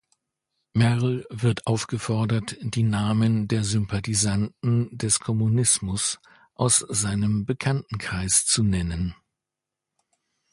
Merrill 0.73 1.27
wird 1.29 1.67
aufgefordert, 1.67 2.57
die 2.59 2.81
Namen 2.81 3.47
der 3.47 3.63
Sympathisanten 3.63 4.89
des 4.97 5.19
Kommunismus 5.19 6.17
aus 6.55 6.83
seinem 6.89 7.45
Bekanntenkreis 7.45 8.45
zu 8.47 8.63
nennen. 8.63 9.13